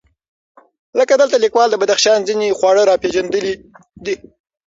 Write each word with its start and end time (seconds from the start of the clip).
لکه 0.99 1.13
دلته 1.21 1.37
لیکوال 1.43 1.67
د 1.71 1.75
بدخشان 1.81 2.19
ځېنې 2.27 2.55
خواړه 2.57 2.81
راپېژندلي 2.89 3.53
دي، 4.05 4.15